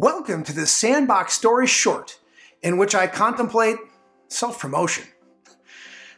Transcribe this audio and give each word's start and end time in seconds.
Welcome 0.00 0.44
to 0.44 0.52
this 0.52 0.70
Sandbox 0.70 1.32
Story 1.32 1.66
short, 1.66 2.20
in 2.62 2.78
which 2.78 2.94
I 2.94 3.08
contemplate 3.08 3.78
self 4.28 4.60
promotion. 4.60 5.02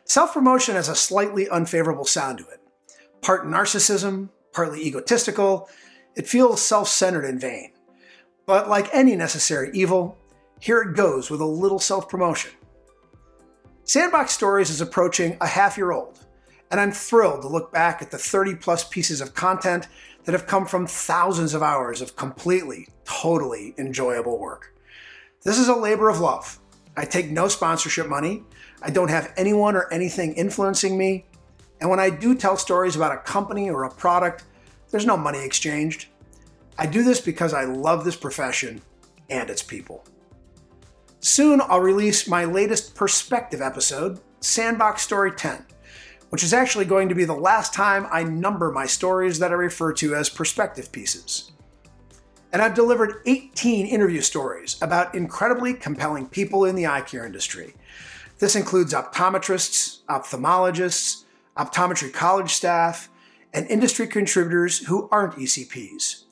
Self 0.04 0.34
promotion 0.34 0.75
has 0.75 0.91
a 0.91 0.94
slightly 0.94 1.49
unfavorable 1.49 2.04
sound 2.04 2.40
to 2.40 2.48
it. 2.48 2.60
Part 3.22 3.46
narcissism, 3.46 4.28
partly 4.52 4.82
egotistical, 4.82 5.70
it 6.14 6.28
feels 6.28 6.60
self 6.60 6.88
centered 6.88 7.24
and 7.24 7.40
vain. 7.40 7.72
But 8.45 8.68
like 8.68 8.95
any 8.95 9.16
necessary 9.16 9.70
evil, 9.72 10.18
here 10.60 10.82
it 10.82 10.94
goes 10.94 11.30
with 11.30 11.40
a 11.40 11.46
little 11.46 11.78
self 11.78 12.06
promotion. 12.06 12.50
Sandbox 13.84 14.32
Stories 14.32 14.68
is 14.68 14.82
approaching 14.82 15.38
a 15.40 15.46
half 15.46 15.78
year 15.78 15.92
old, 15.92 16.18
and 16.70 16.78
I'm 16.78 16.92
thrilled 16.92 17.40
to 17.40 17.48
look 17.48 17.72
back 17.72 18.02
at 18.02 18.10
the 18.10 18.18
30 18.18 18.56
plus 18.56 18.84
pieces 18.84 19.22
of 19.22 19.32
content 19.32 19.88
that 20.24 20.32
have 20.32 20.46
come 20.46 20.66
from 20.66 20.86
thousands 20.86 21.54
of 21.54 21.62
hours 21.62 22.02
of 22.02 22.14
completely, 22.14 22.86
totally 23.11 23.74
enjoyable 23.79 24.38
work. 24.38 24.74
This 25.42 25.59
is 25.59 25.69
a 25.69 25.74
labor 25.74 26.09
of 26.09 26.20
love. 26.20 26.59
I 26.96 27.05
take 27.05 27.30
no 27.30 27.48
sponsorship 27.48 28.06
money. 28.09 28.45
I 28.83 28.91
don't 28.91 29.10
have 29.10 29.33
anyone 29.36 29.74
or 29.74 29.92
anything 29.92 30.34
influencing 30.34 30.96
me. 30.96 31.27
And 31.80 31.91
when 31.91 32.00
I 32.00 32.10
do 32.10 32.34
tell 32.34 32.56
stories 32.56 32.96
about 32.96 33.12
a 33.12 33.19
company 33.19 33.70
or 33.70 33.84
a 33.84 33.91
product, 33.91 34.45
there's 34.91 35.06
no 35.06 35.16
money 35.16 35.45
exchanged. 35.45 36.06
I 36.78 36.86
do 36.86 37.02
this 37.02 37.20
because 37.20 37.52
I 37.52 37.64
love 37.64 38.05
this 38.05 38.16
profession 38.16 38.80
and 39.28 39.50
its 39.50 39.62
people. 39.62 40.05
Soon 41.20 41.61
I'll 41.61 41.80
release 41.80 42.28
my 42.28 42.45
latest 42.45 42.95
perspective 42.95 43.61
episode, 43.61 44.20
Sandbox 44.41 45.02
Story 45.02 45.33
10 45.33 45.66
which 46.30 46.45
is 46.45 46.55
actually 46.55 46.84
going 46.84 47.08
to 47.08 47.14
be 47.14 47.24
the 47.24 47.34
last 47.34 47.74
time 47.74 48.06
I 48.11 48.22
number 48.22 48.70
my 48.70 48.86
stories 48.86 49.41
that 49.41 49.50
I 49.50 49.55
refer 49.55 49.92
to 49.95 50.14
as 50.14 50.28
perspective 50.28 50.91
pieces. 50.92 51.50
And 52.52 52.60
I've 52.60 52.74
delivered 52.74 53.22
18 53.27 53.86
interview 53.86 54.20
stories 54.20 54.77
about 54.82 55.14
incredibly 55.14 55.74
compelling 55.74 56.27
people 56.27 56.64
in 56.64 56.75
the 56.75 56.86
eye 56.86 57.02
care 57.02 57.25
industry. 57.25 57.75
This 58.38 58.56
includes 58.56 58.92
optometrists, 58.92 60.00
ophthalmologists, 60.06 61.25
optometry 61.56 62.12
college 62.12 62.52
staff, 62.52 63.08
and 63.52 63.66
industry 63.69 64.06
contributors 64.06 64.86
who 64.86 65.08
aren't 65.12 65.34
ECPs. 65.34 66.25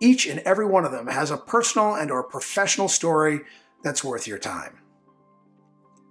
Each 0.00 0.26
and 0.26 0.40
every 0.40 0.66
one 0.66 0.84
of 0.84 0.92
them 0.92 1.06
has 1.06 1.30
a 1.30 1.36
personal 1.36 1.94
and 1.94 2.10
or 2.10 2.22
professional 2.22 2.88
story 2.88 3.42
that's 3.82 4.02
worth 4.02 4.26
your 4.26 4.38
time. 4.38 4.78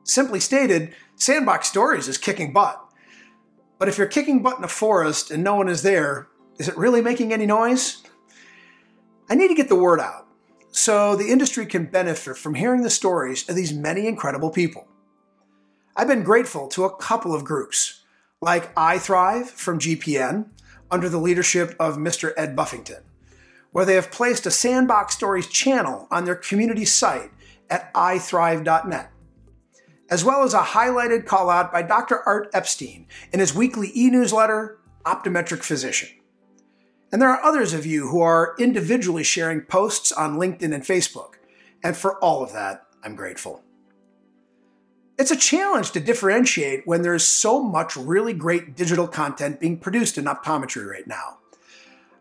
Simply 0.03 0.39
stated, 0.39 0.95
Sandbox 1.15 1.67
Stories 1.67 2.07
is 2.07 2.17
kicking 2.17 2.53
butt. 2.53 2.81
But 3.77 3.89
if 3.89 3.97
you're 3.97 4.07
kicking 4.07 4.41
butt 4.41 4.57
in 4.57 4.63
a 4.63 4.69
forest 4.69 5.31
and 5.31 5.43
no 5.43 5.55
one 5.55 5.67
is 5.67 5.83
there, 5.83 6.27
is 6.57 6.67
it 6.67 6.77
really 6.77 7.01
making 7.01 7.33
any 7.33 7.45
noise? 7.45 8.01
I 9.29 9.35
need 9.35 9.47
to 9.47 9.55
get 9.55 9.69
the 9.69 9.75
word 9.75 9.99
out 9.99 10.27
so 10.71 11.15
the 11.15 11.29
industry 11.31 11.65
can 11.65 11.85
benefit 11.85 12.37
from 12.37 12.55
hearing 12.55 12.81
the 12.81 12.89
stories 12.89 13.47
of 13.49 13.55
these 13.55 13.73
many 13.73 14.07
incredible 14.07 14.49
people. 14.49 14.87
I've 15.95 16.07
been 16.07 16.23
grateful 16.23 16.67
to 16.69 16.85
a 16.85 16.95
couple 16.95 17.33
of 17.33 17.43
groups, 17.43 18.03
like 18.41 18.73
iThrive 18.75 19.47
from 19.47 19.79
GPN, 19.79 20.49
under 20.89 21.09
the 21.09 21.19
leadership 21.19 21.75
of 21.79 21.97
Mr. 21.97 22.33
Ed 22.37 22.55
Buffington, 22.55 23.03
where 23.71 23.85
they 23.85 23.95
have 23.95 24.11
placed 24.11 24.45
a 24.45 24.51
Sandbox 24.51 25.13
Stories 25.13 25.47
channel 25.47 26.07
on 26.11 26.25
their 26.25 26.35
community 26.35 26.85
site 26.85 27.31
at 27.69 27.93
iThrive.net 27.93 29.11
as 30.11 30.25
well 30.25 30.43
as 30.43 30.53
a 30.53 30.59
highlighted 30.59 31.25
call 31.25 31.49
out 31.49 31.71
by 31.71 31.81
Dr. 31.81 32.21
Art 32.27 32.49
Epstein 32.53 33.07
in 33.31 33.39
his 33.39 33.55
weekly 33.55 33.91
e 33.95 34.09
newsletter, 34.09 34.77
Optometric 35.05 35.63
Physician. 35.63 36.09
And 37.11 37.21
there 37.21 37.29
are 37.29 37.43
others 37.43 37.73
of 37.73 37.85
you 37.85 38.07
who 38.07 38.21
are 38.21 38.55
individually 38.57 39.23
sharing 39.23 39.61
posts 39.61 40.11
on 40.11 40.37
LinkedIn 40.37 40.73
and 40.73 40.83
Facebook, 40.83 41.33
and 41.83 41.97
for 41.97 42.17
all 42.19 42.43
of 42.43 42.53
that, 42.53 42.85
I'm 43.03 43.15
grateful. 43.15 43.63
It's 45.17 45.31
a 45.31 45.35
challenge 45.35 45.91
to 45.91 45.99
differentiate 45.99 46.87
when 46.87 47.01
there's 47.01 47.23
so 47.23 47.61
much 47.61 47.95
really 47.95 48.33
great 48.33 48.75
digital 48.75 49.07
content 49.07 49.59
being 49.59 49.77
produced 49.77 50.17
in 50.17 50.25
optometry 50.25 50.87
right 50.89 51.05
now. 51.05 51.39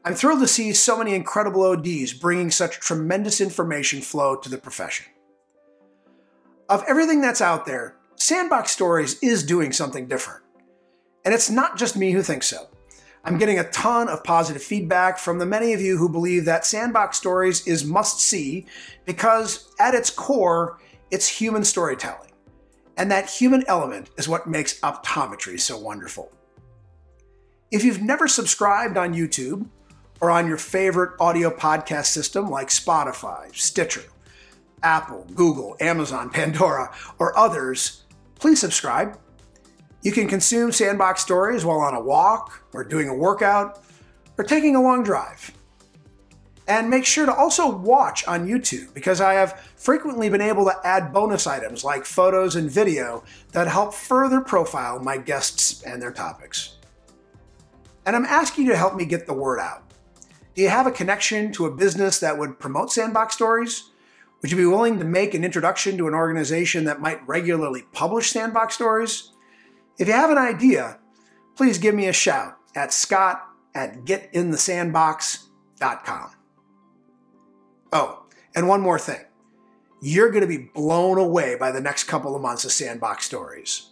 I'm 0.04 0.14
thrilled 0.14 0.40
to 0.40 0.48
see 0.48 0.72
so 0.72 0.98
many 0.98 1.14
incredible 1.14 1.62
ODs 1.62 2.12
bringing 2.12 2.50
such 2.50 2.80
tremendous 2.80 3.40
information 3.40 4.00
flow 4.00 4.36
to 4.36 4.48
the 4.48 4.58
profession. 4.58 5.06
Of 6.68 6.84
everything 6.88 7.20
that's 7.20 7.40
out 7.40 7.66
there, 7.66 7.96
Sandbox 8.16 8.70
Stories 8.70 9.18
is 9.22 9.42
doing 9.44 9.72
something 9.72 10.06
different. 10.06 10.42
And 11.24 11.34
it's 11.34 11.50
not 11.50 11.76
just 11.76 11.96
me 11.96 12.12
who 12.12 12.22
thinks 12.22 12.46
so. 12.46 12.68
I'm 13.24 13.38
getting 13.38 13.58
a 13.58 13.70
ton 13.70 14.08
of 14.08 14.24
positive 14.24 14.62
feedback 14.62 15.18
from 15.18 15.38
the 15.38 15.46
many 15.46 15.72
of 15.74 15.80
you 15.80 15.98
who 15.98 16.08
believe 16.08 16.46
that 16.46 16.64
Sandbox 16.64 17.18
Stories 17.18 17.66
is 17.66 17.84
must 17.84 18.20
see 18.20 18.66
because, 19.04 19.72
at 19.78 19.94
its 19.94 20.08
core, 20.08 20.78
it's 21.10 21.28
human 21.28 21.64
storytelling. 21.64 22.30
And 22.96 23.10
that 23.10 23.28
human 23.28 23.64
element 23.66 24.10
is 24.16 24.28
what 24.28 24.46
makes 24.46 24.80
optometry 24.80 25.60
so 25.60 25.76
wonderful. 25.76 26.32
If 27.70 27.84
you've 27.84 28.02
never 28.02 28.26
subscribed 28.26 28.96
on 28.96 29.14
YouTube 29.14 29.66
or 30.20 30.30
on 30.30 30.48
your 30.48 30.56
favorite 30.56 31.12
audio 31.20 31.50
podcast 31.50 32.06
system 32.06 32.50
like 32.50 32.68
Spotify, 32.68 33.54
Stitcher, 33.54 34.04
Apple, 34.82 35.26
Google, 35.34 35.76
Amazon, 35.80 36.30
Pandora, 36.30 36.92
or 37.18 37.36
others, 37.38 38.04
please 38.36 38.60
subscribe. 38.60 39.18
You 40.02 40.12
can 40.12 40.28
consume 40.28 40.72
Sandbox 40.72 41.20
stories 41.20 41.64
while 41.64 41.80
on 41.80 41.94
a 41.94 42.00
walk, 42.00 42.64
or 42.72 42.84
doing 42.84 43.08
a 43.08 43.14
workout, 43.14 43.82
or 44.38 44.44
taking 44.44 44.74
a 44.76 44.82
long 44.82 45.02
drive. 45.02 45.52
And 46.66 46.88
make 46.88 47.04
sure 47.04 47.26
to 47.26 47.34
also 47.34 47.68
watch 47.68 48.26
on 48.26 48.46
YouTube 48.46 48.94
because 48.94 49.20
I 49.20 49.34
have 49.34 49.60
frequently 49.76 50.28
been 50.28 50.40
able 50.40 50.64
to 50.66 50.80
add 50.84 51.12
bonus 51.12 51.46
items 51.46 51.84
like 51.84 52.04
photos 52.04 52.54
and 52.54 52.70
video 52.70 53.24
that 53.52 53.66
help 53.66 53.92
further 53.92 54.40
profile 54.40 55.00
my 55.00 55.18
guests 55.18 55.82
and 55.82 56.00
their 56.00 56.12
topics. 56.12 56.76
And 58.06 58.14
I'm 58.14 58.24
asking 58.24 58.66
you 58.66 58.70
to 58.70 58.78
help 58.78 58.94
me 58.94 59.04
get 59.04 59.26
the 59.26 59.34
word 59.34 59.58
out. 59.58 59.82
Do 60.54 60.62
you 60.62 60.68
have 60.68 60.86
a 60.86 60.92
connection 60.92 61.52
to 61.52 61.66
a 61.66 61.70
business 61.70 62.20
that 62.20 62.38
would 62.38 62.58
promote 62.58 62.92
Sandbox 62.92 63.34
stories? 63.34 63.90
Would 64.40 64.50
you 64.50 64.56
be 64.56 64.66
willing 64.66 64.98
to 64.98 65.04
make 65.04 65.34
an 65.34 65.44
introduction 65.44 65.98
to 65.98 66.08
an 66.08 66.14
organization 66.14 66.84
that 66.84 67.00
might 67.00 67.26
regularly 67.28 67.82
publish 67.92 68.30
sandbox 68.30 68.74
stories? 68.74 69.32
If 69.98 70.08
you 70.08 70.14
have 70.14 70.30
an 70.30 70.38
idea, 70.38 70.98
please 71.56 71.78
give 71.78 71.94
me 71.94 72.08
a 72.08 72.12
shout 72.12 72.56
at 72.74 72.92
scott 72.92 73.46
at 73.74 74.04
getinthesandbox.com. 74.04 76.30
Oh, 77.92 78.22
and 78.54 78.68
one 78.68 78.80
more 78.80 78.98
thing. 78.98 79.20
You're 80.00 80.30
going 80.30 80.42
to 80.42 80.46
be 80.46 80.70
blown 80.74 81.18
away 81.18 81.56
by 81.56 81.72
the 81.72 81.80
next 81.80 82.04
couple 82.04 82.34
of 82.34 82.42
months 82.42 82.64
of 82.64 82.72
sandbox 82.72 83.26
stories. 83.26 83.90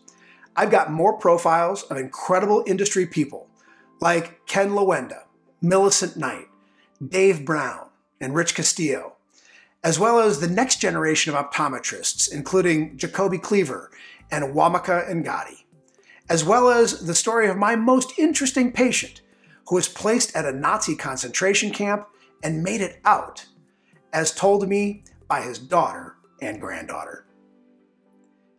I've 0.56 0.70
got 0.70 0.90
more 0.90 1.18
profiles 1.18 1.82
of 1.84 1.98
incredible 1.98 2.64
industry 2.66 3.06
people 3.06 3.48
like 4.00 4.46
Ken 4.46 4.70
Lawenda, 4.70 5.24
Millicent 5.60 6.16
Knight, 6.16 6.46
Dave 7.06 7.44
Brown, 7.44 7.88
and 8.20 8.34
Rich 8.34 8.54
Castillo 8.54 9.18
as 9.84 9.98
well 9.98 10.18
as 10.18 10.40
the 10.40 10.48
next 10.48 10.80
generation 10.80 11.34
of 11.34 11.50
optometrists, 11.50 12.32
including 12.32 12.96
Jacoby 12.96 13.38
Cleaver 13.38 13.90
and 14.30 14.54
Wamaka 14.54 15.08
Ngati, 15.10 15.64
as 16.28 16.44
well 16.44 16.68
as 16.68 17.06
the 17.06 17.14
story 17.14 17.48
of 17.48 17.56
my 17.56 17.76
most 17.76 18.18
interesting 18.18 18.72
patient, 18.72 19.22
who 19.68 19.76
was 19.76 19.88
placed 19.88 20.34
at 20.34 20.44
a 20.44 20.52
Nazi 20.52 20.94
concentration 20.94 21.70
camp 21.70 22.06
and 22.42 22.62
made 22.62 22.80
it 22.80 23.00
out, 23.04 23.46
as 24.12 24.34
told 24.34 24.60
to 24.62 24.66
me 24.66 25.04
by 25.26 25.42
his 25.42 25.58
daughter 25.58 26.16
and 26.40 26.60
granddaughter. 26.60 27.26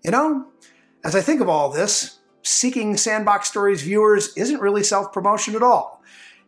You 0.03 0.12
know, 0.12 0.47
as 1.03 1.16
I 1.16 1.22
think 1.22 1.41
of 1.41 1.50
all 1.50 1.69
this, 1.69 2.19
seeking 2.44 2.97
Sandbox 2.97 3.47
Stories 3.47 3.81
viewers 3.81 4.34
isn't 4.36 4.62
really 4.62 4.84
self 4.84 5.12
promotion 5.12 5.56
at 5.56 5.63
all. 5.63 6.03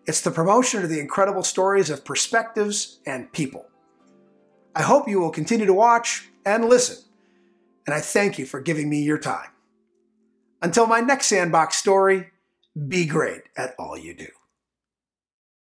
It's 0.07 0.21
the 0.21 0.31
promotion 0.31 0.83
of 0.83 0.89
the 0.89 0.99
incredible 0.99 1.43
stories 1.43 1.89
of 1.89 2.03
perspectives 2.03 2.99
and 3.05 3.31
people. 3.31 3.67
I 4.75 4.81
hope 4.81 5.07
you 5.07 5.19
will 5.19 5.29
continue 5.29 5.65
to 5.65 5.73
watch 5.73 6.29
and 6.45 6.65
listen, 6.65 7.03
and 7.85 7.93
I 7.93 7.99
thank 7.99 8.39
you 8.39 8.45
for 8.45 8.61
giving 8.61 8.89
me 8.89 9.03
your 9.03 9.19
time. 9.19 9.49
Until 10.61 10.85
my 10.85 10.99
next 10.99 11.25
sandbox 11.27 11.75
story, 11.75 12.29
be 12.87 13.05
great 13.05 13.41
at 13.57 13.73
all 13.79 13.97
you 13.97 14.13
do. 14.13 14.27